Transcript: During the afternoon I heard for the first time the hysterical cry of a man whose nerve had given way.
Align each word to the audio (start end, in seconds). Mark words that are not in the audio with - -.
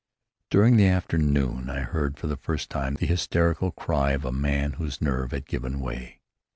During 0.49 0.77
the 0.77 0.87
afternoon 0.87 1.69
I 1.69 1.81
heard 1.81 2.17
for 2.17 2.25
the 2.25 2.35
first 2.35 2.71
time 2.71 2.95
the 2.95 3.05
hysterical 3.05 3.69
cry 3.69 4.13
of 4.13 4.25
a 4.25 4.31
man 4.31 4.71
whose 4.73 4.99
nerve 4.99 5.29
had 5.29 5.45
given 5.45 5.79
way. 5.79 6.21